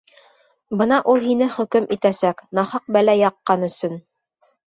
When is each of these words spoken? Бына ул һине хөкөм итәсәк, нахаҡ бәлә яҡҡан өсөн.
Бына 0.81 0.97
ул 1.13 1.19
һине 1.25 1.49
хөкөм 1.57 1.85
итәсәк, 1.97 2.41
нахаҡ 2.59 2.89
бәлә 2.97 3.17
яҡҡан 3.19 3.67
өсөн. 3.71 4.01